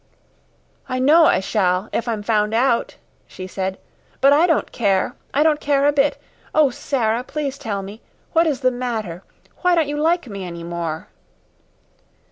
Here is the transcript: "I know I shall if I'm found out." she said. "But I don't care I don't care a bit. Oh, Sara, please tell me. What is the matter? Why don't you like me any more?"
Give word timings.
"I 0.89 0.97
know 0.97 1.25
I 1.25 1.39
shall 1.39 1.87
if 1.93 2.07
I'm 2.07 2.23
found 2.23 2.55
out." 2.55 2.95
she 3.27 3.45
said. 3.45 3.77
"But 4.19 4.33
I 4.33 4.47
don't 4.47 4.71
care 4.71 5.15
I 5.31 5.43
don't 5.43 5.59
care 5.59 5.85
a 5.85 5.91
bit. 5.93 6.19
Oh, 6.55 6.71
Sara, 6.71 7.23
please 7.23 7.59
tell 7.59 7.83
me. 7.83 8.01
What 8.33 8.47
is 8.47 8.61
the 8.61 8.71
matter? 8.71 9.23
Why 9.61 9.75
don't 9.75 9.87
you 9.87 9.97
like 9.97 10.25
me 10.25 10.43
any 10.43 10.63
more?" 10.63 11.09